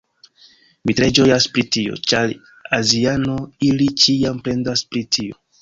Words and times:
Mi 0.89 0.95
tre 0.99 1.09
ĝojas 1.19 1.45
pri 1.57 1.65
tio! 1.77 1.99
ĉar 2.13 2.33
aziano, 2.79 3.39
ili 3.71 3.91
ĉiam 4.05 4.45
plendas 4.49 4.87
pri 4.91 5.07
tio 5.19 5.43